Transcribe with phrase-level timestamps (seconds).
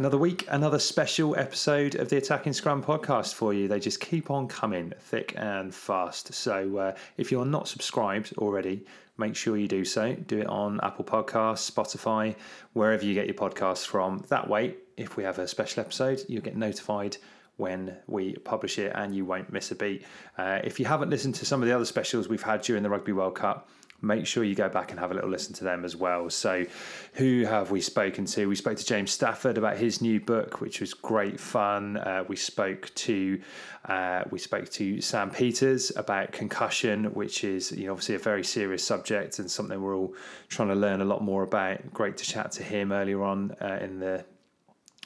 [0.00, 3.68] Another week, another special episode of the Attacking Scrum podcast for you.
[3.68, 6.32] They just keep on coming thick and fast.
[6.32, 8.86] So uh, if you're not subscribed already,
[9.18, 10.14] make sure you do so.
[10.14, 12.34] Do it on Apple Podcasts, Spotify,
[12.72, 14.24] wherever you get your podcasts from.
[14.28, 17.18] That way, if we have a special episode, you'll get notified
[17.58, 20.06] when we publish it and you won't miss a beat.
[20.38, 22.88] Uh, if you haven't listened to some of the other specials we've had during the
[22.88, 23.68] Rugby World Cup,
[24.02, 26.30] make sure you go back and have a little listen to them as well.
[26.30, 26.66] So,
[27.14, 28.46] who have we spoken to?
[28.46, 31.96] We spoke to James Stafford about his new book, which was great fun.
[31.96, 33.40] Uh, we spoke to
[33.86, 38.44] uh, we spoke to Sam Peters about concussion, which is you know obviously a very
[38.44, 40.14] serious subject and something we're all
[40.48, 41.92] trying to learn a lot more about.
[41.92, 44.24] Great to chat to him earlier on uh, in the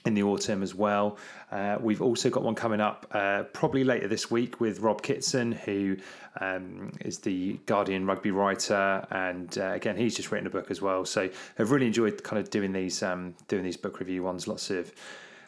[0.05, 1.17] in the autumn as well.
[1.51, 5.53] Uh, we've also got one coming up uh, probably later this week with Rob Kitson,
[5.53, 5.97] who
[6.41, 10.83] um, is the Guardian rugby writer, and uh, again he's just written a book as
[10.83, 11.05] well.
[11.07, 14.47] So I've really enjoyed kind of doing these um, doing these book review ones.
[14.47, 14.93] Lots of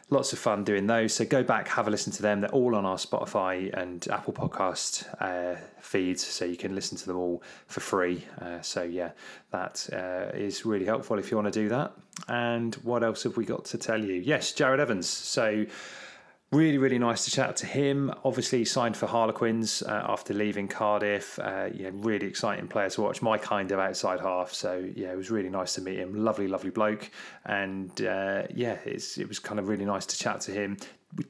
[0.09, 1.13] lots of fun doing those.
[1.13, 2.41] So go back, have a listen to them.
[2.41, 7.05] They're all on our Spotify and Apple Podcast uh, feeds, so you can listen to
[7.07, 8.23] them all for free.
[8.41, 9.11] Uh, so yeah,
[9.51, 11.93] that uh, is really helpful if you want to do that.
[12.27, 14.15] And what else have we got to tell you?
[14.15, 15.07] Yes, Jarrod Evans.
[15.07, 15.65] So.
[16.53, 18.09] Really, really nice to chat to him.
[18.23, 21.37] Obviously, signed for Harlequins uh, after leaving Cardiff.
[21.39, 23.21] Uh, yeah, really exciting player to watch.
[23.21, 24.53] My kind of outside half.
[24.53, 26.23] So yeah, it was really nice to meet him.
[26.23, 27.11] Lovely, lovely bloke.
[27.43, 30.77] And uh, yeah, it was kind of really nice to chat to him.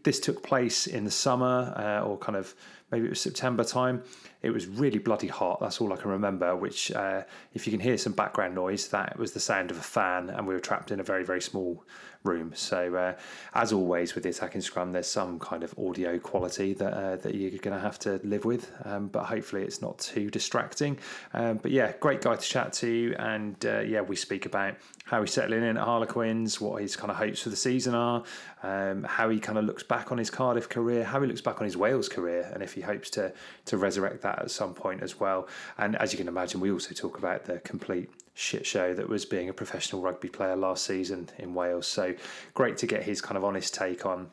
[0.03, 2.53] This took place in the summer, uh, or kind of
[2.91, 4.03] maybe it was September time.
[4.43, 5.59] It was really bloody hot.
[5.59, 6.55] That's all I can remember.
[6.55, 7.23] Which, uh,
[7.55, 10.45] if you can hear some background noise, that was the sound of a fan, and
[10.45, 11.83] we were trapped in a very, very small
[12.27, 12.51] room.
[12.53, 13.13] So, uh,
[13.53, 17.35] as always with the attacking scrum, there's some kind of audio quality that uh, that
[17.35, 20.99] you're going to have to live with, um, but hopefully it's not too distracting.
[21.33, 25.21] Um, but yeah, great guy to chat to, and uh, yeah, we speak about how
[25.21, 28.23] he's settling in at Harlequins, what his kind of hopes for the season are,
[28.63, 31.59] um, how he kind of looks back on his Cardiff career, how he looks back
[31.59, 33.33] on his Wales career, and if he hopes to
[33.65, 35.47] to resurrect that at some point as well.
[35.77, 39.25] And as you can imagine, we also talk about the complete shit show that was
[39.25, 41.87] being a professional rugby player last season in Wales.
[41.87, 42.13] So
[42.53, 44.29] great to get his kind of honest take on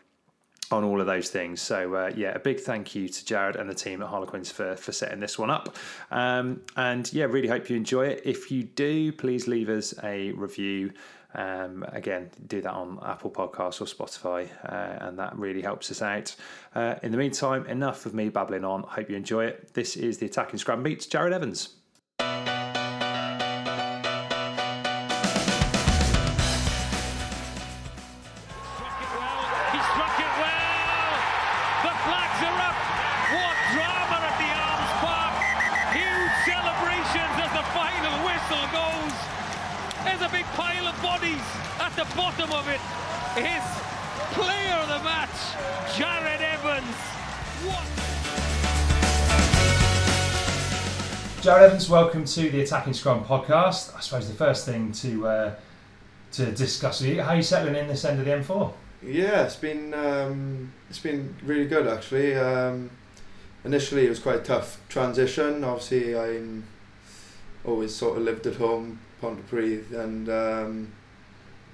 [0.71, 1.61] on all of those things.
[1.61, 4.77] So uh, yeah, a big thank you to Jarrod and the team at Harlequins for
[4.77, 5.77] for setting this one up.
[6.11, 8.23] Um, and yeah, really hope you enjoy it.
[8.25, 10.93] If you do, please leave us a review.
[11.37, 16.01] Um, again, do that on Apple Podcasts or Spotify, uh, and that really helps us
[16.01, 16.37] out.
[16.75, 18.85] Uh, in the meantime, enough of me babbling on.
[18.85, 19.75] Hope you enjoy it.
[19.75, 21.71] This is the Attacking Scrum Beats, Jarrod Evans.
[42.17, 42.81] Bottom of it.
[43.35, 43.65] His
[44.35, 45.31] player of the match,
[45.97, 46.97] Jarrod Evans.
[47.65, 47.85] What?
[51.43, 53.97] Jarrod Evans, welcome to the Attacking Scrum podcast.
[53.97, 55.55] I suppose the first thing to uh,
[56.33, 58.73] to discuss with you, how are you settling in this end of the M4?
[59.03, 62.37] Yeah, it's been um, it's been really good actually.
[62.37, 62.91] Um,
[63.65, 65.65] initially, it was quite a tough transition.
[65.65, 66.65] Obviously, I'm
[67.65, 70.93] always sort of lived at home, Pontypridd, and um,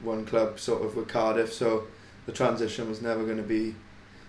[0.02, 1.84] one club sort of with Cardiff, so
[2.26, 3.74] the transition was never going to be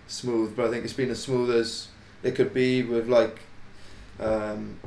[0.08, 0.56] smooth.
[0.56, 1.88] But I think it's been as smooth as
[2.22, 3.40] it could be with like
[4.18, 4.78] um,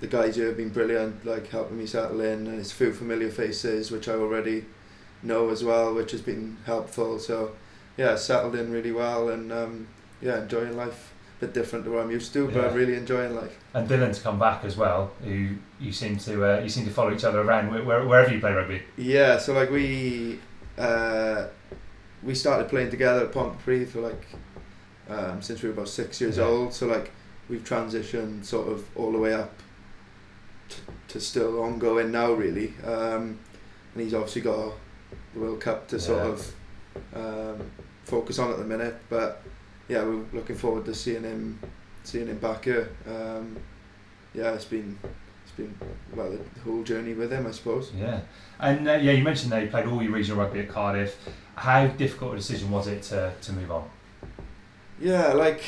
[0.00, 2.92] the guys here have been brilliant, like helping me settle in, and it's a few
[2.92, 4.64] familiar faces which I already
[5.22, 7.18] know as well, which has been helpful.
[7.18, 7.52] So
[7.96, 9.88] yeah, settled in really well, and um,
[10.20, 11.13] yeah, enjoying life.
[11.44, 12.66] Bit different to what I'm used to, but Yeah.
[12.68, 13.54] I'm really enjoying life.
[13.74, 15.10] And Dylan's come back as well.
[15.22, 18.32] Who you seem to uh, you seem to follow each other around where, where, wherever
[18.32, 18.82] you play rugby.
[18.96, 20.38] Yeah, so like we
[20.78, 21.46] uh,
[22.22, 24.26] we started playing together at Pontypridd for like
[25.10, 26.44] um, since we were about six years Yeah.
[26.44, 26.72] old.
[26.72, 27.10] So like
[27.50, 29.52] we've transitioned sort of all the way up
[30.70, 30.76] to,
[31.08, 32.72] to still ongoing now, really.
[32.84, 33.38] Um,
[33.94, 34.72] and he's obviously got
[35.34, 36.54] the World Cup to sort of
[37.14, 37.70] um,
[38.04, 38.96] focus on at the minute.
[39.10, 39.42] But
[39.88, 41.58] yeah, we're looking forward to seeing him
[42.04, 42.90] seeing him back here.
[43.08, 43.56] Um,
[44.34, 44.98] yeah, it's been
[45.44, 45.74] it's been
[46.14, 47.92] well the whole journey with him, I suppose.
[47.96, 48.20] Yeah,
[48.58, 51.16] and uh, yeah, you mentioned that you played all your regional rugby at Cardiff.
[51.56, 53.88] How difficult a decision was it to, to move on?
[55.00, 55.62] Yeah, like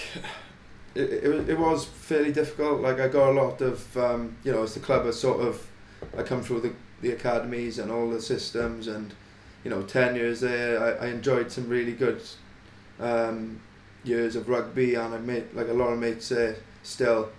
[0.95, 2.81] it, it, was- it was fairly difficult.
[2.81, 5.65] Like I got a lot of, um, you know, as the club has sort of,
[6.17, 6.73] I come through the,
[7.03, 9.13] the academies and all the systems and,
[9.65, 12.21] you know, 10 years there, I, I enjoyed some really good
[13.01, 13.61] um,
[14.07, 17.31] years of rugby and I made like a lot of mates there still.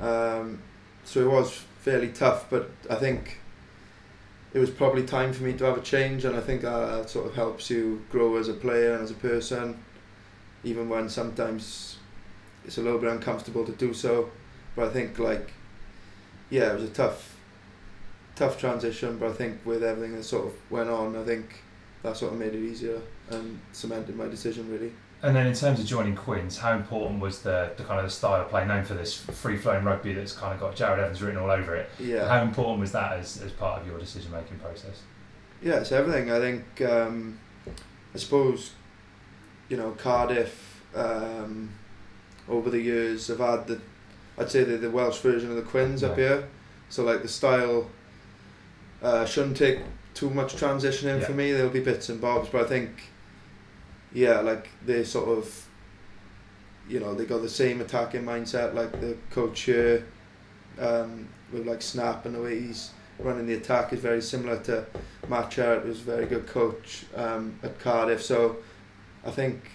[0.00, 0.60] Um,
[1.04, 3.38] so it was fairly tough, but I think
[4.52, 7.26] it was probably time for me to have a change and I think that sort
[7.26, 9.78] of helps you grow as a player and as a person
[10.64, 11.96] even when sometimes
[12.64, 14.30] it's a little bit uncomfortable to do so.
[14.76, 15.52] But I think like
[16.50, 17.36] yeah, it was a tough
[18.36, 21.62] tough transition, but I think with everything that sort of went on, I think
[22.02, 24.92] that sort of made it easier and cemented my decision really.
[25.22, 28.10] And then in terms of joining Quins, how important was the, the kind of the
[28.10, 31.20] style of play known for this free flowing rugby that's kind of got Jarrod Evans
[31.20, 31.90] written all over it?
[31.98, 32.26] Yeah.
[32.26, 35.02] How important was that as, as part of your decision making process?
[35.62, 36.30] Yeah, it's everything.
[36.30, 37.38] I think um,
[38.14, 38.72] I suppose
[39.68, 41.70] you know Cardiff um,
[42.48, 43.78] over the years have had the
[44.38, 46.48] I'd say they're the Welsh version of the Quins up here.
[46.88, 47.90] So like the style
[49.02, 49.80] uh, shouldn't take
[50.14, 51.26] too much transitioning Yeah.
[51.26, 51.52] for me.
[51.52, 53.09] There'll be bits and bobs, but I think
[54.12, 55.68] yeah, like they sort of
[56.88, 60.04] you know they got the same attacking mindset like the coach here
[60.78, 64.86] um, with like Snap and the way he's running the attack is very similar to
[65.28, 68.22] Matt Sherratt, who's a very good coach um, at Cardiff.
[68.22, 68.56] So
[69.24, 69.70] I think,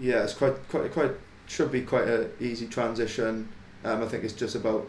[0.00, 1.12] yeah, it's quite, quite, quite
[1.46, 3.48] should be quite a easy transition.
[3.84, 4.88] Um, I think it's just about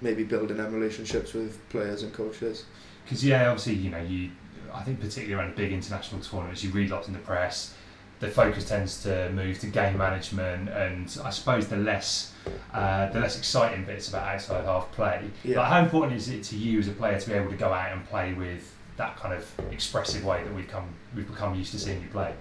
[0.00, 2.64] maybe building them relationships with players and coaches.
[3.04, 4.30] Because yeah, obviously you know you,
[4.72, 7.74] I think particularly around big international tournaments, you read lots in the press.
[8.20, 12.32] The focus tends to move to game management, and I suppose the less
[12.72, 15.30] uh, the less exciting bits about outside half play.
[15.44, 15.58] Yeah.
[15.58, 17.72] Like how important is it to you as a player to be able to go
[17.72, 21.72] out and play with that kind of expressive way that we've come we've become used
[21.72, 22.34] to seeing you play?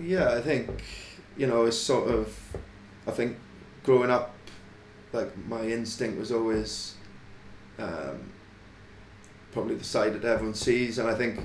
[0.00, 0.82] Yeah, I think
[1.36, 2.36] you know it's sort of.
[3.06, 3.36] I think
[3.84, 4.34] growing up,
[5.12, 6.94] like my instinct was always
[7.78, 8.32] um,
[9.52, 11.40] probably the side that everyone sees, and I think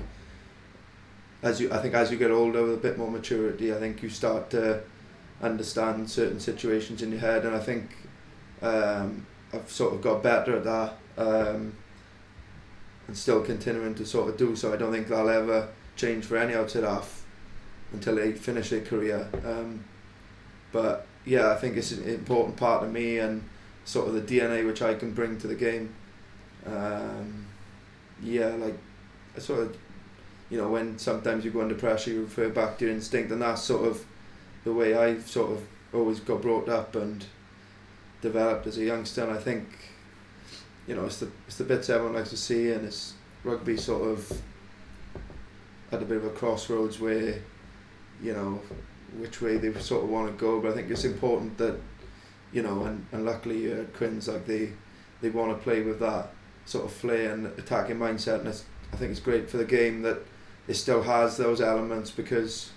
[1.42, 4.02] as you I think as you get older with a bit more maturity, I think
[4.02, 4.82] you start to
[5.42, 7.90] understand certain situations in your head, and I think
[8.62, 10.96] um, I've sort of got better at that.
[11.18, 11.74] Um,
[13.06, 14.72] and still continuing to sort of do so.
[14.72, 17.24] I don't think that'll ever change for any outside half
[17.92, 19.28] until they finish their career.
[19.44, 19.84] Um,
[20.72, 23.42] but yeah, I think it's an important part of me and
[23.84, 25.94] sort of the DNA which I can bring to the game.
[26.66, 27.46] Um,
[28.22, 28.76] yeah, like
[29.36, 29.76] I sort of,
[30.50, 33.42] you know, when sometimes you go under pressure, you refer back to your instinct, and
[33.42, 34.04] that's sort of
[34.64, 35.62] the way I've sort of
[35.92, 37.24] always got brought up and
[38.22, 39.22] developed as a youngster.
[39.22, 39.66] And I think,
[40.86, 44.08] you know, it's the it's the bits everyone likes to see, and it's rugby sort
[44.08, 44.42] of
[45.92, 47.40] at a bit of a crossroads where,
[48.22, 48.60] you know,
[49.18, 50.60] which way they sort of want to go.
[50.60, 51.78] But I think it's important that,
[52.52, 54.72] you know, and, and luckily uh, Quins like they
[55.20, 56.30] they want to play with that
[56.66, 60.02] sort of flair and attacking mindset, and it's, I think it's great for the game
[60.02, 60.18] that
[60.68, 62.70] it still has those elements because,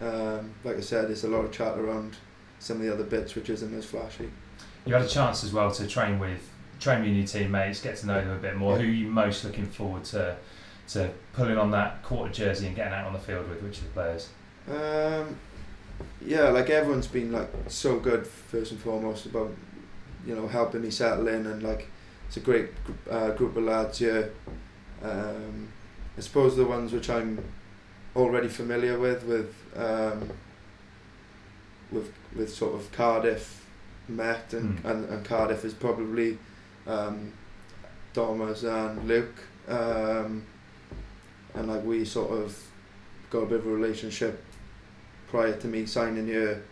[0.00, 2.16] um, like I said, there's a lot of chat around
[2.58, 4.30] some of the other bits which isn't as flashy.
[4.86, 6.48] You had a chance as well to train with
[6.80, 8.76] train with your new teammates, get to know them a bit more.
[8.76, 8.82] Yeah.
[8.84, 10.36] Who are you most looking forward to
[10.88, 13.62] to pulling on that quarter jersey and getting out on the field with?
[13.62, 14.28] Which of the players?
[14.68, 15.36] Um,
[16.20, 19.52] yeah, like everyone's been like so good first and foremost about
[20.26, 21.88] you know helping me settle in and like
[22.26, 22.70] it's a great
[23.10, 24.32] uh, group of lads here.
[25.02, 25.68] Um,
[26.16, 27.42] I suppose the ones which I'm
[28.14, 30.28] already familiar with with um,
[31.90, 33.64] with with sort of Cardiff
[34.08, 34.90] Met and, Mm.
[34.90, 36.38] and, and Cardiff is probably
[36.86, 37.32] um,
[38.12, 39.36] Thomas and Luke
[39.68, 40.44] um,
[41.54, 42.58] and like we sort of
[43.30, 44.42] got a bit of a relationship
[45.28, 46.62] prior to me signing here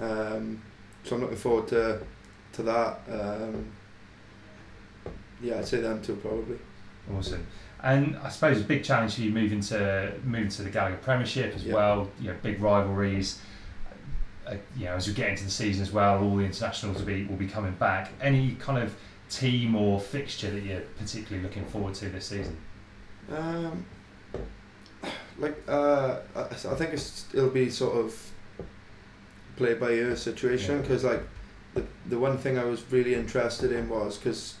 [0.00, 0.62] um,
[1.04, 2.00] so I'm looking forward to
[2.54, 3.66] to that um,
[5.42, 6.58] yeah I'd say them two probably
[7.16, 7.46] Awesome.
[7.82, 11.54] And I suppose a big challenge for you moving to moving to the Gallagher Premiership
[11.54, 11.74] as Yeah.
[11.74, 12.10] well.
[12.20, 13.40] You know, big rivalries.
[14.46, 17.06] Uh, you know, as we get into the season as well, all the internationals will
[17.06, 18.10] be will be coming back.
[18.20, 18.94] Any kind of
[19.30, 22.56] team or fixture that you're particularly looking forward to this season?
[23.30, 23.84] Um,
[25.38, 28.30] like uh, I, I think it's, it'll be sort of
[29.56, 30.80] play by ear situation Yeah.
[30.82, 31.22] because like
[31.74, 34.54] the the one thing I was really interested in was because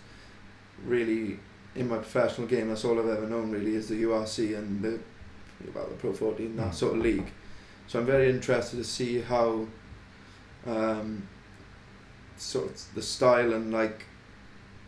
[0.84, 1.38] really
[1.78, 4.98] in my professional game that's all I've ever known really is the URC and the
[5.74, 6.74] well the Pro 14 that Mm.
[6.74, 7.30] sort of league.
[7.86, 9.66] So I'm very interested to see how
[10.66, 11.26] um,
[12.36, 14.04] sort of the style and like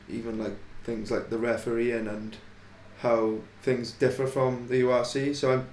[0.08, 2.36] even like things like the refereeing and
[3.00, 5.34] how things differ from the URC.
[5.34, 5.66] So I'm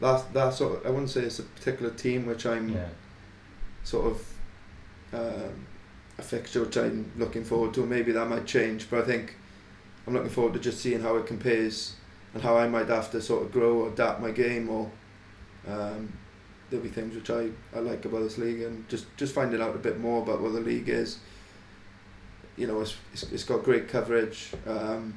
[0.00, 2.88] that that sort of, I wouldn't say it's a particular team which I'm Yeah.
[3.84, 4.26] sort of
[5.12, 5.66] um,
[6.18, 7.84] a fixture which I'm looking forward to.
[7.84, 9.34] Maybe that might change, but I think
[10.10, 11.94] I'm looking forward to just seeing how it compares
[12.34, 14.90] and how I might have to sort of grow or adapt my game or
[15.68, 16.12] um,
[16.68, 19.72] there'll be things which I, I like about this league and just, just finding out
[19.76, 21.20] a bit more about what the league is.
[22.56, 24.50] You know, it's, it's, it's got great coverage.
[24.66, 25.16] Um,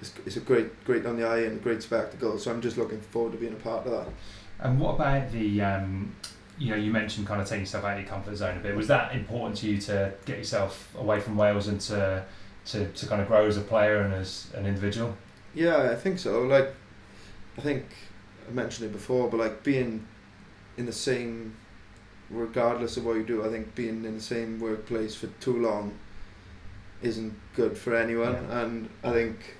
[0.00, 2.38] it's, it's a great great on the eye and a great spectacle.
[2.38, 4.08] So I'm just looking forward to being a part of that.
[4.60, 5.60] And what about the?
[5.60, 6.14] Um,
[6.58, 8.74] you know, you mentioned kind of taking yourself out of your comfort zone a bit.
[8.74, 12.24] Was that important to you to get yourself away from Wales and to
[12.70, 15.16] to, to kind of grow as a player and as an individual?
[15.54, 16.42] Yeah, I think so.
[16.42, 16.74] Like,
[17.56, 17.84] I think
[18.48, 20.06] I mentioned it before, but like being
[20.76, 21.56] in the same,
[22.30, 25.94] regardless of what you do, I think being in the same workplace for too long
[27.02, 28.34] isn't good for anyone.
[28.34, 28.60] Yeah.
[28.60, 29.56] And I think,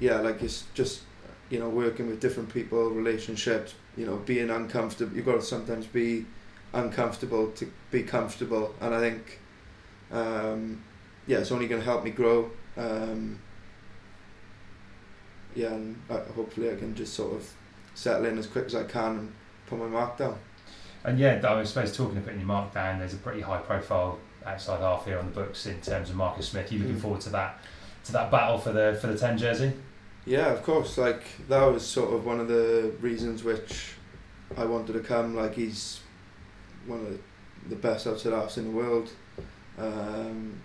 [0.00, 1.02] yeah, like it's just,
[1.48, 5.14] you know, working with different people, relationships, you know, being uncomfortable.
[5.14, 6.26] You've got to sometimes be
[6.72, 8.74] uncomfortable to be comfortable.
[8.80, 9.40] And I think,
[10.10, 10.82] um,
[11.26, 12.50] yeah, it's only going to help me grow.
[12.76, 13.38] Um,
[15.54, 17.48] yeah, and uh, hopefully I can just sort of
[17.94, 19.32] settle in as quick as I can and
[19.66, 20.38] put my mark down.
[21.04, 24.18] And yeah, I suppose talking of putting your mark down, there's a pretty high profile
[24.44, 26.70] outside half here on the books in terms of Marcus Smith.
[26.72, 27.00] You looking Mm.
[27.00, 27.58] forward to that
[28.04, 29.72] to that battle for the for the ten jersey?
[30.24, 30.98] Yeah, of course.
[30.98, 33.92] Like that was sort of one of the reasons which
[34.56, 35.34] I wanted to come.
[35.36, 36.00] Like he's
[36.86, 37.18] one of
[37.70, 39.10] the best outside halves in the world,
[39.78, 40.60] um,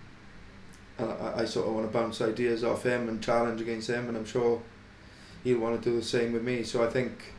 [1.02, 4.16] I, I sort of want to bounce ideas off him and challenge against him, and
[4.16, 4.60] I'm sure
[5.44, 6.62] he'll want to do the same with me.
[6.62, 7.32] So I think,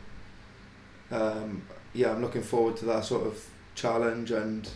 [1.10, 3.44] um, yeah, I'm looking forward to that sort of
[3.74, 4.68] challenge, and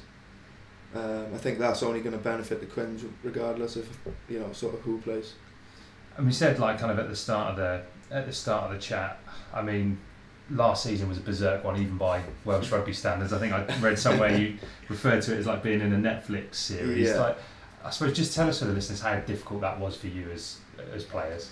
[0.94, 3.88] um, I think that's only going to benefit the Quins regardless of
[4.28, 5.34] you know sort of who plays.
[6.16, 7.82] And we said like kind of at the start of the
[8.14, 9.18] at the start of the chat.
[9.52, 9.98] I mean,
[10.50, 13.32] last season was a berserk one, even by Welsh rugby standards.
[13.32, 16.56] I think I read somewhere you referred to it as like being in a Netflix
[16.56, 17.08] series.
[17.08, 17.20] Yeah.
[17.20, 17.38] Like,
[17.88, 20.58] I suppose just tell us for the listeners how difficult that was for you as
[20.94, 21.50] as players.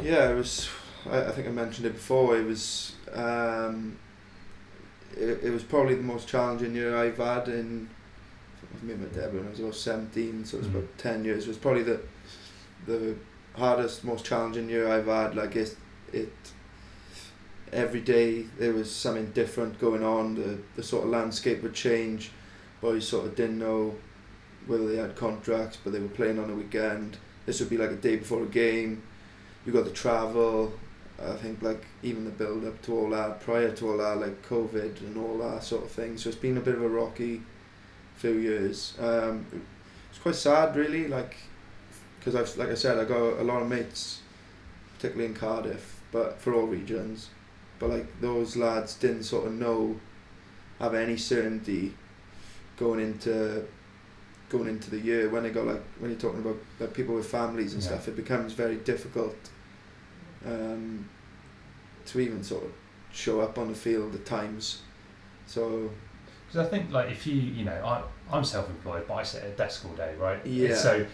[0.00, 0.68] Yeah, it was.
[1.10, 2.36] I, I think I mentioned it before.
[2.38, 2.92] It was.
[3.12, 3.98] Um,
[5.16, 7.88] it, it was probably the most challenging year I've had in.
[8.62, 10.74] I met my dad when I was about seventeen, so it was Mhm.
[10.76, 11.44] about ten years.
[11.44, 12.00] It was probably the,
[12.86, 13.16] the
[13.56, 15.34] hardest, most challenging year I've had.
[15.34, 15.76] Like it,
[16.12, 16.32] it.
[17.72, 20.36] Every day there was something different going on.
[20.36, 22.30] The the sort of landscape would change.
[22.80, 23.94] but you sort of didn't know
[24.66, 27.16] whether they had contracts, but they were playing on a weekend.
[27.46, 29.02] This would be like a day before a game
[29.64, 30.72] you got the travel.
[31.22, 34.46] I think like even the build up to all that, prior to all that, like
[34.46, 36.16] COVID and all that sort of thing.
[36.16, 37.42] So it's been a bit of a rocky
[38.16, 38.94] few years.
[38.98, 39.44] Um,
[40.08, 41.36] it's quite sad, really, like
[42.18, 44.20] because I've like I said, I got a lot of mates,
[44.96, 47.28] particularly in Cardiff, but for all regions.
[47.78, 50.00] But like those lads didn't sort of know,
[50.78, 51.94] have any certainty,
[52.78, 53.66] going into
[54.50, 57.26] going into the year when they got like when you're talking about like people with
[57.26, 57.88] families and Yeah.
[57.90, 59.36] stuff, it becomes very difficult
[60.46, 61.08] um,
[62.06, 62.72] to even sort of
[63.12, 64.82] show up on the field at times.
[65.46, 65.90] So
[66.48, 68.02] Because I think like if you you know I
[68.32, 70.44] I'm self-employed, but I sit at a desk all day, right?
[70.44, 70.74] Yeah.
[70.74, 71.06] So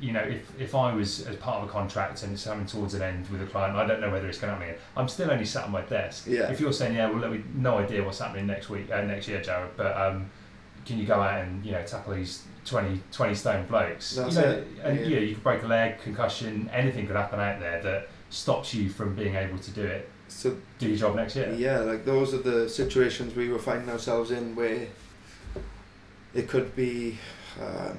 [0.00, 2.94] you know, if, if I was as part of a contract and it's coming towards
[2.94, 4.70] an end with a client, I don't know whether it's going to happen.
[4.70, 4.80] Again.
[4.96, 6.26] I'm still only sat on my desk.
[6.26, 6.50] Yeah.
[6.50, 9.38] If you're saying, yeah, well, we no idea what's happening next week, uh, next year,
[9.40, 10.28] Jarrod, but um,
[10.84, 14.14] can you go out and you know tackle these 20, 20 stone blokes?
[14.16, 14.66] That's you know, it.
[14.84, 15.06] And Yeah.
[15.06, 18.72] you know, you could break a leg, concussion, anything could happen out there that stops
[18.74, 21.52] you from being able to do it, So do your job next year.
[21.56, 24.86] yeah, like those are the situations we were finding ourselves in where
[26.34, 27.18] it could be
[27.60, 27.98] um,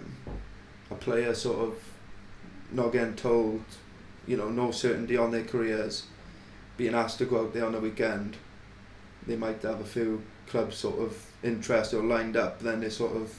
[0.90, 1.76] a player sort of
[2.72, 3.62] not getting told,
[4.26, 6.06] you know, no certainty on their careers,
[6.78, 8.36] being asked to go out there on a weekend.
[9.28, 13.16] They might have a few clubs sort of interested or lined up, then they're sort
[13.16, 13.32] of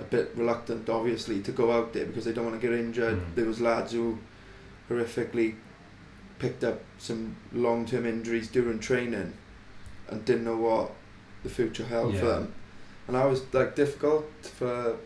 [0.00, 3.18] a bit reluctant, obviously, to go out there because they don't want to get injured.
[3.18, 3.34] Mm.
[3.34, 4.18] There was lads who
[4.90, 5.54] horrifically
[6.38, 9.34] picked up some long-term injuries during training
[10.08, 10.92] and didn't know what
[11.42, 12.54] the future held for them.
[13.06, 14.96] And I was like difficult for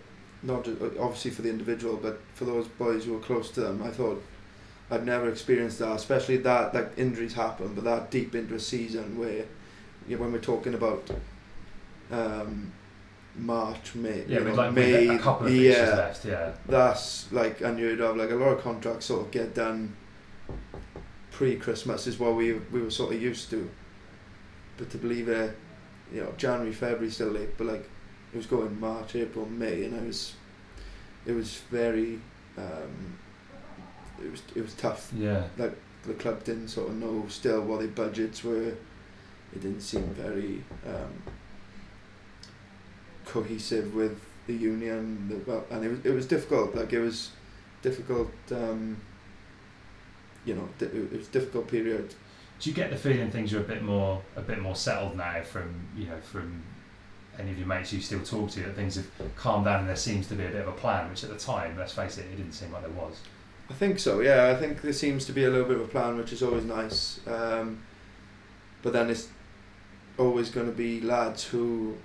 [0.43, 3.83] not just, obviously for the individual, but for those boys who were close to them.
[3.83, 4.23] I thought
[4.91, 9.19] I'd never experienced that, especially that like injuries happen, but that deep into a season
[9.19, 9.45] where
[10.07, 11.11] you know, when we're talking about
[12.11, 12.73] um,
[13.39, 16.53] March, May, Yeah, you know, like May, a couple of yeah, left, yeah.
[16.67, 18.17] that's like unheard of.
[18.17, 19.97] Like a lot of contracts sort of get done
[21.31, 23.71] pre-Christmas is what we we were sort of used to.
[24.77, 25.57] But to believe it,
[26.13, 27.89] you know, January, February still late, but like
[28.33, 30.35] it was going March, April, May, and I was,
[31.27, 32.21] it was very,
[32.57, 33.19] um,
[34.23, 35.13] it was it was tough.
[35.17, 35.45] Yeah.
[35.57, 38.75] Like the club didn't sort of know still what their budgets were.
[39.53, 41.23] It didn't seem very um,
[43.29, 45.43] cohesive with the union.
[45.47, 46.75] Well, and it was it was difficult.
[46.75, 47.31] Like it was
[47.83, 48.31] difficult.
[48.51, 49.01] Um,
[50.45, 52.15] you know, it was a difficult period.
[52.61, 55.43] Do you get the feeling things are a bit more a bit more settled now
[55.43, 56.63] from you know from
[57.39, 59.07] any of your mates you still talk to that things have
[59.37, 61.39] calmed down and there seems to be a bit of a plan, which at the
[61.39, 63.21] time, let's face it, it didn't seem like there was.
[63.71, 64.21] I think so.
[64.21, 66.43] Yeah, I think there seems to be a little bit of a plan, which is
[66.43, 67.21] always nice.
[67.27, 67.83] Um,
[68.83, 69.29] but then it's
[70.19, 71.97] always going to be lads who,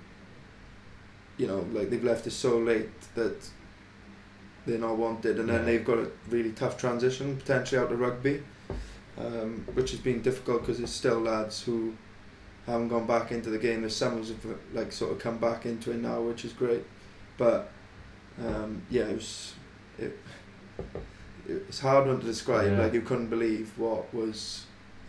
[1.36, 3.48] you know, like they've left us so late that
[4.66, 8.42] they're not wanted, and then they've got a really tough transition potentially out of rugby,
[9.18, 11.94] um, which has been difficult because there's still lads who
[12.66, 13.80] haven't gone back into the game.
[13.80, 16.84] There's some who've like sort of come back into it now, which is great.
[17.36, 17.70] But
[18.40, 19.54] um, yeah, it was
[19.98, 20.18] it,
[21.46, 22.70] it's hard one to describe.
[22.70, 22.84] Yeah.
[22.84, 24.64] Like you couldn't believe what was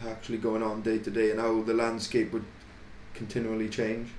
[0.06, 2.46] actually going on day to day and how the landscape would
[3.14, 4.10] continually change.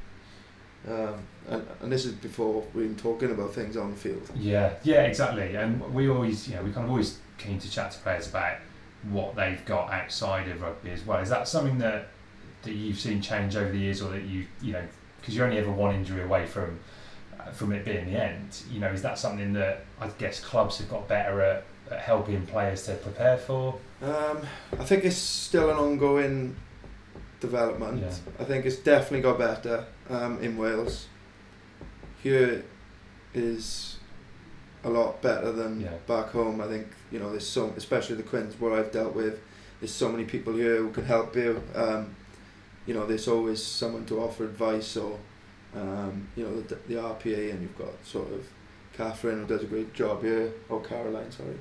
[0.89, 1.15] Um,
[1.49, 4.31] and, and this is before we're even talking about things on the field.
[4.37, 5.57] Yeah, yeah, exactly.
[5.57, 8.57] And we always, you know, we kind of always keen to chat to players about
[9.11, 11.21] what they've got outside of rugby as well.
[11.21, 12.09] Is that something that
[12.63, 14.83] that you've seen change over the years, or that you, you know,
[15.21, 16.79] because you're only ever one injury away from
[17.53, 18.63] from it being the end.
[18.71, 22.47] You know, is that something that I guess clubs have got better at, at helping
[22.47, 23.79] players to prepare for?
[24.03, 24.41] Um,
[24.79, 26.57] I think it's still an ongoing
[27.51, 28.03] development.
[28.03, 28.13] Yeah.
[28.43, 31.07] I think it's definitely got better um, in Wales.
[32.23, 32.65] Here
[33.35, 33.99] is
[34.85, 35.95] a lot better than Yeah.
[36.07, 36.61] back home.
[36.61, 39.39] I think you know there's so, especially the Quins, where I've dealt with.
[39.81, 41.63] There's so many people here who can help you.
[41.75, 42.15] Um,
[42.87, 45.19] you know, there's always someone to offer advice or,
[45.75, 48.47] um, you know, the, the RPA, and you've got sort of
[48.97, 51.59] Catherine who does a great job here, or Caroline, sorry.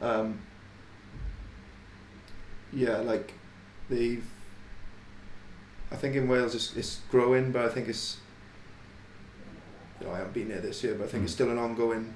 [0.00, 0.40] Um,
[2.72, 3.32] yeah, like
[3.90, 4.24] they've.
[5.90, 8.18] I think in Wales it's, it's growing, but I think it's.
[10.00, 11.36] You know, I haven't been there this year, but I think it's Mm.
[11.36, 12.14] still an ongoing,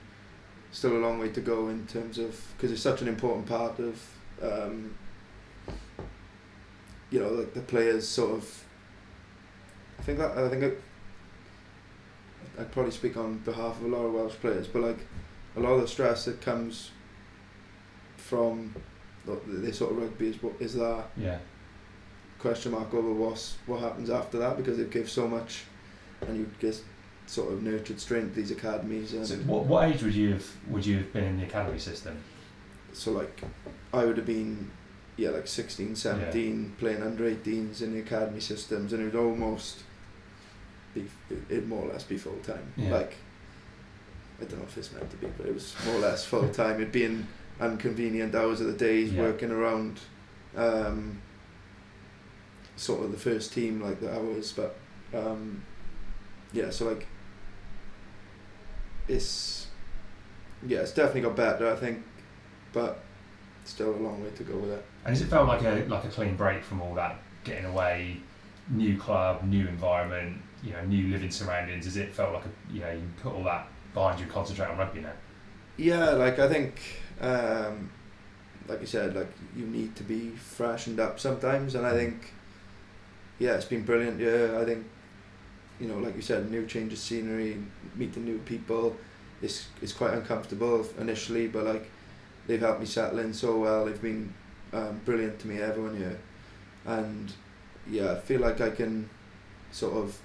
[0.70, 3.78] still a long way to go in terms of because it's such an important part
[3.80, 4.00] of,
[4.42, 4.94] um,
[7.10, 8.64] you know, like the players sort of.
[9.98, 10.80] I think that I think it,
[12.58, 14.98] I'd probably speak on behalf of a lot of Welsh players, but like
[15.56, 16.90] a lot of the stress that comes
[18.16, 18.74] from
[19.26, 21.38] the, the sort of rugby is what is that Yeah,
[22.42, 25.62] question mark over what's what happens after that because it gives so much
[26.22, 26.78] and you get
[27.26, 30.84] sort of nurtured strength these academies and So what, what age would you have would
[30.84, 32.16] you have been in the academy system?
[32.92, 33.40] so like
[33.94, 34.70] I would have been
[35.16, 39.84] yeah like 16 17 playing under 18s in the academy systems and it would almost
[40.94, 41.06] be
[41.48, 42.90] it more or less be full time Yeah.
[42.92, 43.14] like
[44.40, 46.48] I don't know if it's meant to be but it was more or less full
[46.48, 47.26] time it'd be in
[47.60, 49.22] inconvenient hours of the days Yeah.
[49.22, 50.00] working around
[50.56, 51.20] um,
[52.76, 54.76] sort of the first team like the hours but
[55.14, 55.62] um,
[56.52, 57.06] yeah so like
[59.08, 59.66] it's
[60.66, 62.02] yeah it's definitely got better I think
[62.72, 63.02] but
[63.64, 66.04] still a long way to go with it And has it felt like a like
[66.04, 68.18] a clean break from all that getting away,
[68.68, 71.84] new club, new environment, you know, new living surroundings?
[71.84, 74.78] Has it felt like a you know you put all that behind you concentrate on
[74.78, 75.12] rugby now?
[75.76, 76.80] Yeah, like I think,
[77.20, 77.90] um,
[78.68, 82.32] like you said, like you need to be freshened up sometimes, and I think,
[83.42, 84.20] yeah, it's been brilliant.
[84.20, 84.86] Yeah, I think,
[85.80, 87.56] you know, like you said, new change of scenery,
[87.96, 88.96] meeting new people.
[89.42, 91.90] It's it's quite uncomfortable initially, but like
[92.46, 93.86] they've helped me settle in so well.
[93.86, 94.32] They've been
[94.72, 96.20] um, brilliant to me, everyone here,
[96.86, 97.32] and
[97.90, 99.10] yeah, I feel like I can
[99.72, 100.16] sort of,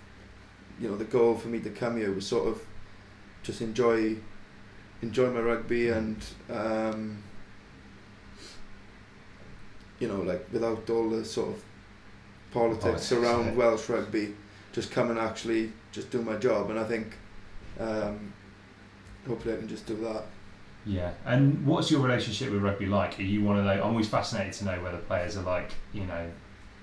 [0.80, 2.62] you know, the goal for me to come here was sort of
[3.42, 4.16] just enjoy
[5.02, 6.18] enjoy my rugby and
[6.52, 7.24] um,
[10.00, 11.64] you know like without all the sort of
[12.52, 13.54] politics Politics, around yeah.
[13.54, 14.36] Welsh rugby
[14.74, 17.16] just come and actually just do my job and I think
[17.80, 18.34] um,
[19.28, 20.24] hopefully I can just do that
[20.86, 23.20] Yeah, and what's your relationship with rugby like?
[23.20, 23.78] Are you one of those?
[23.80, 26.30] I'm always fascinated to know whether players are like, you know,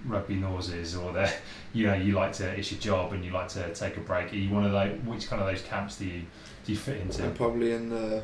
[0.07, 1.33] rugby nauseous or they're
[1.73, 4.33] you know, you like to, it's your job and you like to take a break.
[4.33, 6.23] Are you one of those, which kind of those camps do you,
[6.65, 7.25] do you fit into?
[7.25, 8.23] I'm probably in the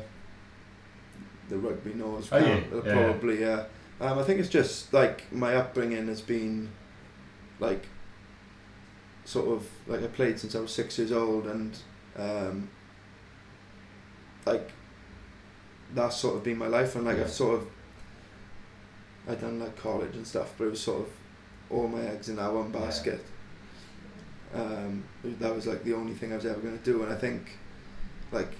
[1.49, 2.93] the rugby nose Oh, camp, yeah, uh, yeah.
[2.93, 3.63] probably yeah
[3.99, 6.69] um, I think it's just like my upbringing has been
[7.61, 7.85] like
[9.23, 11.77] sort of like I played since I was six years old and
[12.17, 12.67] um,
[14.45, 14.69] like
[15.93, 17.23] that's sort of been my life and like Yeah.
[17.23, 17.67] I've sort of
[19.29, 21.09] I done like college and stuff but it was sort of
[21.69, 22.79] all my eggs in that one Yeah.
[22.79, 23.23] basket
[24.53, 27.15] um, that was like the only thing I was ever going to do and I
[27.15, 27.57] think
[28.31, 28.51] like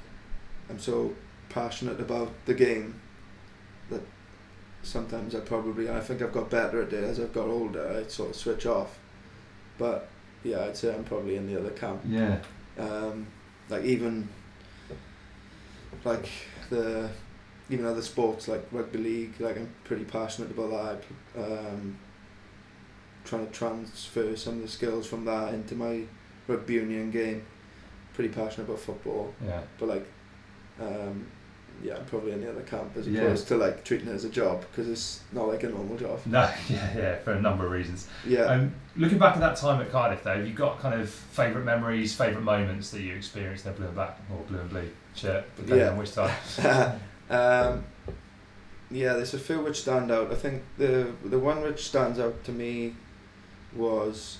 [0.70, 1.14] I'm so
[1.50, 3.02] passionate about the game
[3.90, 4.02] that
[4.84, 8.08] sometimes I probably I think I've got better at it as I've got older I
[8.10, 9.00] sort of switch off.
[9.78, 10.08] But
[10.44, 12.02] yeah I'd say I'm probably in the other camp.
[12.08, 12.39] Yeah,
[12.78, 13.28] um,
[13.70, 14.28] like even
[16.04, 16.30] like
[16.70, 17.10] the
[17.70, 21.04] even other sports like rugby league like I'm pretty passionate about
[21.36, 21.44] that.
[21.44, 21.98] Um,
[23.24, 26.04] trying to transfer some of the skills from that into my
[26.48, 27.46] rugby union game.
[28.13, 29.34] Pretty passionate about football.
[29.46, 29.62] Yeah.
[29.80, 30.06] but like
[30.82, 31.28] um,
[31.84, 33.22] yeah probably in the other camp as Yeah.
[33.22, 36.20] opposed to like treating it as a job because it's not like a normal job
[36.26, 38.08] No, yeah, yeah, for a number of reasons.
[38.26, 41.10] yeah Um, looking back at that time at Cardiff, though, have you got kind of
[41.10, 44.70] favourite memories, favourite moments that you experienced in a blue and black or blue and
[44.70, 45.91] blue shirt, depending Yeah.
[45.91, 46.32] on which time?
[47.30, 47.84] um,
[48.91, 50.32] yeah, there's a few which stand out.
[50.32, 52.96] I think the the one which stands out to me
[53.74, 54.38] was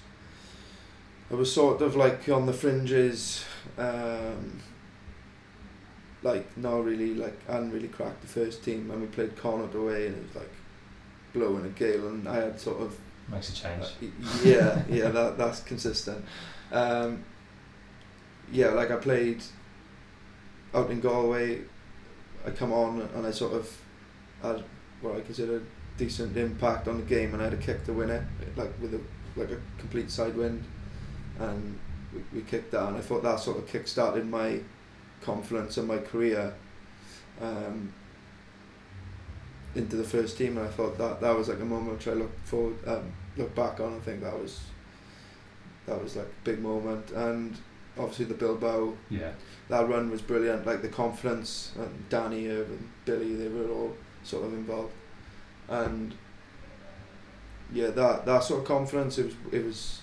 [1.32, 3.46] I was sort of like on the fringes,
[3.78, 4.60] um,
[6.24, 9.76] like not really like I hadn't really cracked the first team and we played Connacht
[9.76, 10.52] away and it was like
[11.34, 12.98] blowing a gale and I had sort of
[13.30, 13.84] Makes a change.
[13.84, 16.24] uh, yeah, yeah, that that's consistent.
[16.72, 17.24] Um,
[18.52, 19.42] yeah, like I played
[20.74, 21.62] out in Galway.
[22.46, 23.72] I come on and I sort of
[24.42, 24.64] had
[25.02, 25.62] what I consider a
[25.98, 28.24] decent impact on the game, and I had a kick to win it,
[28.58, 29.02] like with a
[29.40, 30.64] like a complete side wind,
[31.40, 31.78] and
[32.14, 34.60] we, we kicked that, and I thought that sort of kick started my
[35.22, 36.54] confidence in my career.
[37.42, 37.94] Um,
[39.76, 42.14] into the first team, and I thought that that was like a moment which I
[42.14, 43.96] look forward, um, look back on.
[43.96, 44.60] I think that was
[45.86, 47.58] that was like a big moment, and
[47.98, 49.32] obviously the Bilbao Yeah,
[49.70, 50.66] that run was brilliant.
[50.66, 54.94] Like the confidence and Danny, Irvin, Billy, they were all sort of involved,
[55.70, 56.14] and
[57.72, 59.18] yeah, that that sort of confidence.
[59.18, 60.02] It was it was.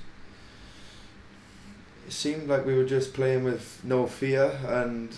[2.09, 5.15] It seemed like we were just playing with no fear, and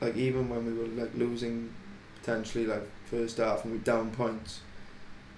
[0.00, 1.74] like even when we were like losing,
[2.18, 4.60] potentially like first half and we down points,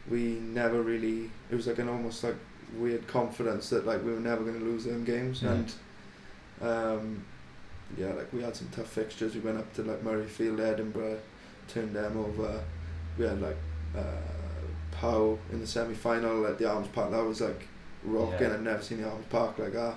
[0.09, 1.33] we never really.
[1.51, 2.37] It was like an almost like
[2.79, 5.73] weird confidence that like we were never going to lose them games, and
[6.61, 7.25] um,
[7.99, 9.35] yeah, like we had some tough fixtures.
[9.35, 11.19] We went up to like Murrayfield, Edinburgh,
[11.67, 12.63] turned them over.
[13.19, 13.57] We had like
[13.99, 14.03] uh,
[14.93, 17.11] Pau in the semi final at the Arms Park.
[17.11, 17.67] That was like
[18.05, 18.47] rocking.
[18.47, 18.55] Yeah.
[18.55, 19.97] I've never seen the Arms Park like that.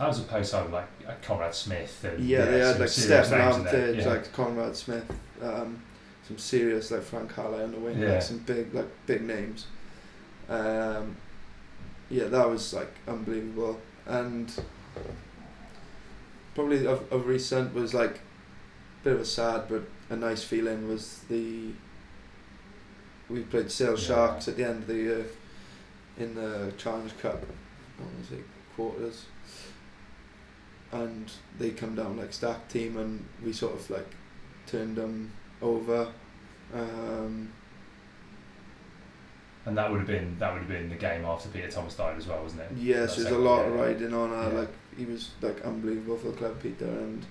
[0.00, 2.02] That was a post over like uh, Conrad Smith.
[2.04, 3.74] And, Yeah, they had like serious Stephen names in there.
[3.82, 4.08] Armitage, Yeah.
[4.10, 5.82] like Conrad Smith, um,
[6.26, 8.12] some serious like Frank Halai on the wing, Yeah.
[8.14, 9.66] like some big like big names.
[10.48, 11.16] Um,
[12.08, 14.50] yeah, that was like unbelievable, and
[16.54, 20.88] probably of, of recent was like a bit of a sad but a nice feeling
[20.88, 21.72] was the
[23.28, 24.06] we played Sale Yeah.
[24.06, 25.26] Sharks at the end of the year
[26.18, 27.44] in the Challenge Cup.
[27.98, 28.44] What was it?
[28.74, 29.26] Quarters.
[30.92, 34.08] And they come down like stacked team, and we sort of like
[34.66, 36.08] turned them over.
[36.74, 37.52] Um,
[39.66, 42.16] And that would have been that would have been the game after Peter Thomas died
[42.18, 42.70] as well, wasn't it?
[42.76, 43.74] yes, there's a lot game.
[43.74, 44.50] riding on her.
[44.52, 44.58] Yeah.
[44.60, 47.24] Like he was like unbelievable for the club, Peter, and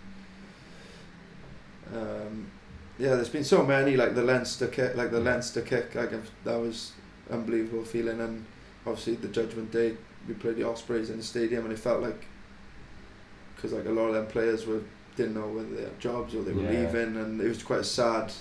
[1.93, 2.47] um,
[2.97, 5.31] yeah, there's been so many like the Leinster kick, like the Yeah.
[5.31, 6.91] Leinster kick, like I've, that was
[7.31, 8.45] unbelievable feeling, and
[8.85, 12.25] obviously the Judgment Day we played the Ospreys in the stadium, and it felt like
[13.61, 14.81] because like a lot of them players were
[15.17, 16.81] didn't know whether they had jobs or they were Yeah.
[16.85, 18.31] leaving, and it was quite a sad.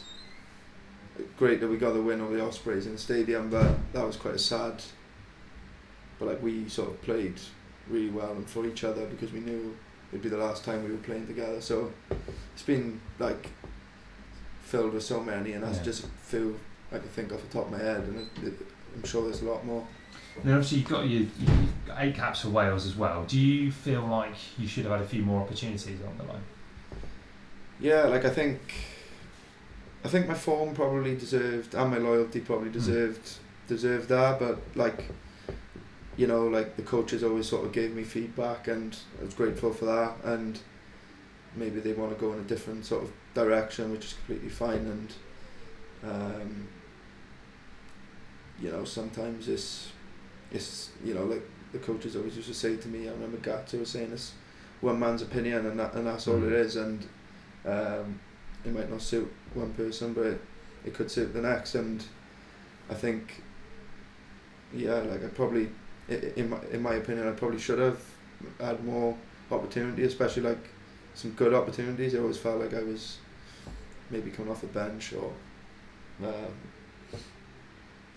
[1.37, 4.17] Great that we got the win over the Ospreys in the stadium, but that was
[4.17, 4.81] quite a sad.
[6.21, 7.35] But like we sort of played
[7.89, 9.77] really well and for each other because we knew
[10.13, 11.61] it'd be the last time we were playing together.
[11.61, 11.93] So
[12.55, 13.51] it's been like
[14.63, 15.85] filled with so many, and that's Yeah.
[15.85, 16.61] just a few
[16.93, 19.43] I can think off the top of my head, and it, it, I'm sure there's
[19.43, 19.87] a lot more.
[20.39, 23.25] And then obviously you've got your you've got eight caps for Wales as well.
[23.25, 26.43] Do you feel like you should have had a few more opportunities on the line?
[27.81, 28.61] Yeah, like I think,
[30.05, 34.39] I think my form probably deserved, and my loyalty probably deserved deserved that.
[34.39, 35.11] But like,
[36.17, 39.73] you know, like the coaches always sort of gave me feedback, and I was grateful
[39.73, 40.15] for that.
[40.25, 40.59] And
[41.57, 44.87] maybe they want to go in a different sort of direction, which is completely fine.
[44.87, 45.15] And
[46.05, 46.69] um,
[48.61, 49.91] you know, sometimes it's
[50.51, 53.09] it's you know like the coaches always used to say to me.
[53.09, 54.33] I remember Gatto was saying this
[54.81, 56.77] one man's opinion, and that and that's all it Mm.
[56.77, 57.07] And
[57.67, 58.21] um,
[58.65, 60.41] it might not suit one person, but it,
[60.85, 61.75] it could suit the next.
[61.75, 62.05] And
[62.91, 63.43] I think,
[64.73, 65.69] yeah, like I probably,
[66.09, 68.01] in my in my opinion, I probably should have
[68.61, 69.17] had more
[69.51, 70.69] opportunity, especially like
[71.15, 72.15] some good opportunities.
[72.15, 73.19] I always felt like I was
[74.11, 75.33] maybe coming off the bench or,
[76.27, 76.53] um,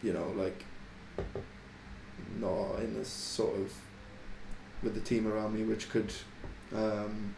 [0.02, 0.64] you know, like
[2.40, 3.74] not in this sort of
[4.84, 6.12] with the team around me, which could.
[6.74, 7.36] Um,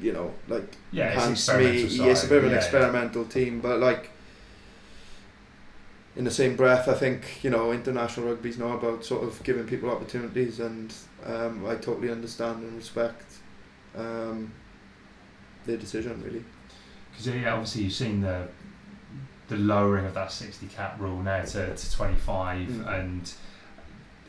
[0.00, 1.82] you know, like Yeah, it's enhance me.
[1.84, 2.62] Yes, a bit of an yeah, yeah.
[2.62, 4.10] experimental team, but like
[6.16, 9.66] in the same breath, I think you know international rugby's not about sort of giving
[9.66, 10.92] people opportunities, and
[11.24, 13.24] um, I totally understand and respect
[13.96, 14.52] um,
[15.66, 16.22] their decision.
[16.24, 16.44] Really,
[17.10, 18.48] Because yeah, obviously you've seen the
[19.48, 23.00] the lowering of that sixty cap rule now to, to twenty five, Mm.
[23.02, 23.32] and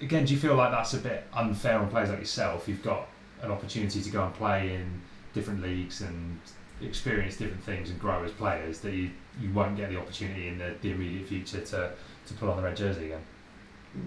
[0.01, 2.67] again, do you feel like that's a bit unfair on players like yourself?
[2.67, 3.07] You've got
[3.41, 5.01] an opportunity to go and play in
[5.33, 6.39] different leagues and
[6.81, 10.57] experience different things and grow as players that you, you won't get the opportunity in
[10.57, 11.91] the, the immediate future to,
[12.27, 13.21] to put on the red jersey again.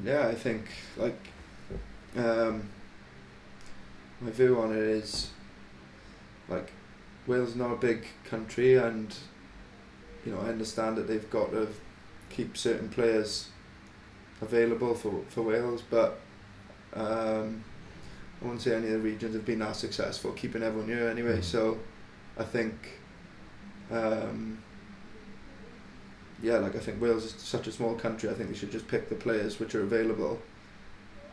[0.05, 0.67] yeah, I think
[0.99, 1.19] like
[2.17, 2.69] um,
[4.21, 5.31] my view on it is
[6.49, 6.71] like
[7.27, 9.15] Wales is not a big country, and
[10.29, 11.69] you know I understand that they've got to
[12.29, 13.49] keep certain players
[14.43, 16.21] available for for Wales, but
[16.93, 17.65] um,
[18.41, 21.39] I wouldn't say any of the regions have been that successful keeping everyone here anyway.
[21.39, 21.45] Mm.
[21.45, 21.79] So
[22.37, 22.75] I think.
[23.91, 24.63] Um,
[26.43, 28.29] yeah, like I think Wales is such a small country.
[28.29, 30.41] I think they should just pick the players which are available.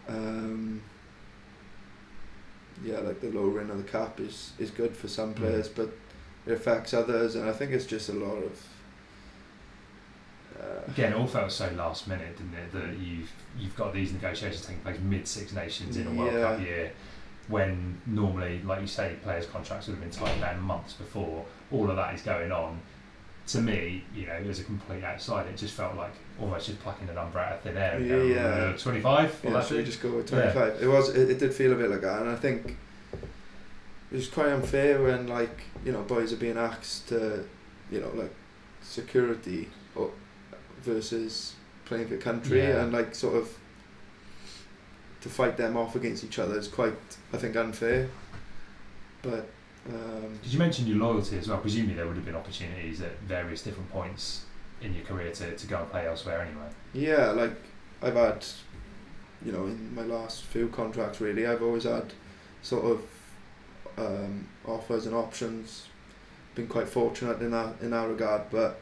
[0.08, 0.82] Um,
[2.84, 5.38] yeah, like the lower lowering of the cap is, is good for some Mm.
[5.38, 5.90] players, but
[6.48, 8.66] it affects others, and I think it's just a lot of.
[10.60, 12.72] Uh, Again, it all felt so last minute, didn't it?
[12.72, 16.60] That you've you've got these negotiations taking place mid Six Nations in a World Cup
[16.62, 16.92] year,
[17.48, 21.46] when normally, like you say, players' contracts would have been tied down months before.
[21.72, 22.80] All of that is going on.
[23.50, 27.08] To me, you know, as a complete outsider, it just felt like almost just plucking
[27.10, 28.00] a number out of thin air.
[28.00, 28.38] Yeah.
[28.74, 29.44] "Uh, Twenty-five.
[29.44, 30.52] Will yeah, should we just go with Yeah.
[30.52, 30.82] 25?
[30.82, 31.10] It was.
[31.10, 32.76] It, it did feel a bit like that, and I think
[33.14, 37.44] it was quite unfair when, like, you know, boys are being asked to,
[37.92, 38.34] you know, like,
[38.82, 40.10] security or
[40.86, 42.84] versus playing for country, Yeah.
[42.84, 43.58] and like, sort of
[45.22, 46.94] to fight them off against each other is quite,
[47.34, 48.10] I think, unfair.
[49.24, 49.48] But
[49.90, 51.58] um, Did you mention your loyalty as well?
[51.58, 54.46] Presumably, there would have been opportunities at various different points
[54.82, 56.68] in your career to, to go and play elsewhere anyway.
[56.94, 57.56] Yeah, like
[58.04, 58.46] I've had,
[59.44, 62.14] you know, in my last few contracts, really, I've always had
[62.62, 63.02] sort of
[63.98, 65.88] um, offers and options.
[66.54, 68.80] Been quite fortunate in that in that regard, but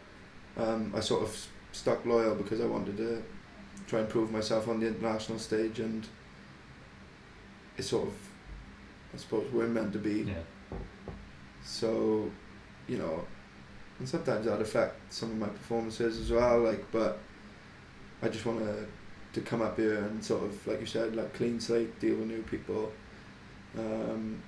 [0.57, 3.21] um, I sort of stuck loyal because I wanted to
[3.87, 6.07] try and prove myself on the international stage, and
[7.77, 8.13] it's sort of,
[9.13, 10.21] I suppose, we're meant to be.
[10.21, 10.77] Yeah.
[11.65, 12.31] So,
[12.87, 13.25] you know,
[13.99, 16.59] and sometimes that affect some of my performances as well.
[16.61, 17.19] Like, but
[18.21, 18.85] I just want to
[19.33, 22.27] to come up here and sort of, like you said, like clean slate, deal with
[22.27, 22.91] new people,
[23.77, 24.39] um,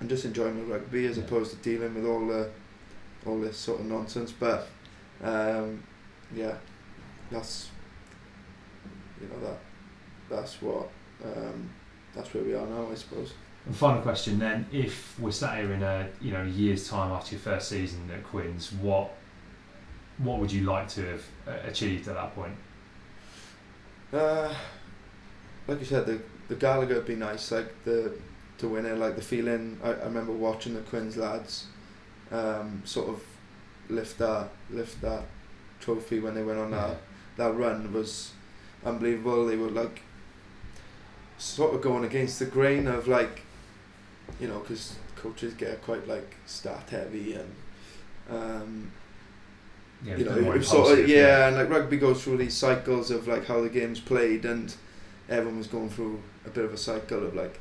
[0.00, 1.24] and just enjoy my rugby as Yeah.
[1.24, 2.50] opposed to dealing with all the
[3.24, 4.32] all this sort of nonsense.
[4.32, 4.68] But
[5.22, 5.82] um,
[6.34, 6.54] yeah,
[7.30, 7.70] that's
[9.20, 9.58] you know that
[10.28, 10.88] that's what
[11.24, 11.70] um,
[12.14, 13.32] that's where we are now, I suppose.
[13.66, 17.34] And final question then: If we're sat here in a you know year's time after
[17.34, 19.14] your first season at Quins, what
[20.18, 22.54] what would you like to have uh, achieved at that point?
[24.12, 24.52] Uh,
[25.66, 27.50] like you said, the the Gallagher would be nice.
[27.52, 28.12] Like the
[28.58, 29.78] to win it, like the feeling.
[29.82, 31.66] I, I remember watching the Quins lads,
[32.30, 33.22] um, sort of
[33.88, 35.24] lift that lift that
[35.82, 36.96] trophy when they went on that
[37.36, 38.32] that run was
[38.84, 39.46] unbelievable.
[39.46, 40.02] They were like
[41.38, 43.42] sort of going against the grain of like,
[44.40, 47.54] you know, because coaches get quite like stat heavy and
[48.30, 48.92] um,
[50.02, 53.10] Yeah, you know, it sort of impulsive, yeah, and like rugby goes through these cycles
[53.10, 54.74] of like how the game's played, and
[55.28, 57.60] everyone was going through a bit of a cycle of like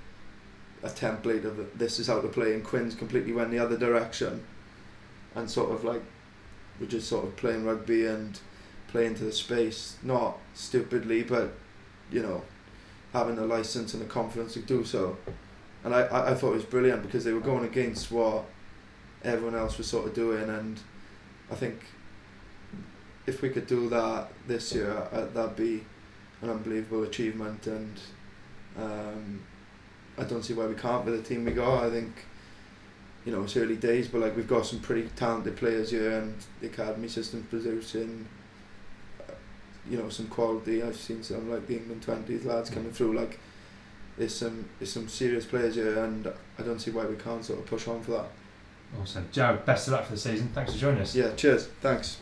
[0.83, 4.43] a template of this is how to play, and Quinn's completely went the other direction,
[5.35, 6.03] and sort of like
[6.79, 8.39] we're just sort of playing rugby and
[8.87, 11.53] playing to the space, not stupidly, but
[12.11, 12.43] you know,
[13.13, 15.17] having the license and the confidence to do so,
[15.83, 18.45] and I, I, I thought it was brilliant because they were going against what
[19.23, 20.79] everyone else was sort of doing, and
[21.51, 21.79] I think
[23.25, 25.83] if we could do that this year, uh, that'd be
[26.41, 27.99] an unbelievable achievement, and
[28.77, 29.41] um,
[30.17, 31.83] I don't see why we can't with the team we got.
[31.83, 32.25] I think,
[33.25, 36.35] you know, it's early days, but like we've got some pretty talented players here, and
[36.59, 38.27] the academy system's producing,
[39.27, 39.33] uh,
[39.89, 40.81] you know, some quality.
[40.81, 43.13] I've seen some like the England twenties lads coming through.
[43.13, 43.39] Like,
[44.17, 47.59] there's some there's some serious players here, and I don't see why we can't sort
[47.59, 48.25] of push on for that.
[48.99, 49.29] Awesome.
[49.31, 50.49] Joe, best of luck for the season.
[50.53, 51.15] Thanks for joining us.
[51.15, 51.33] Yeah.
[51.35, 51.67] Cheers.
[51.79, 52.21] Thanks.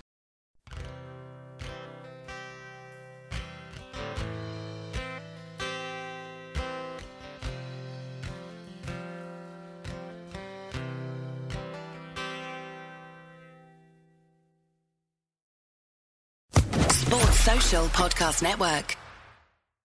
[17.89, 19.08] Podcast Network.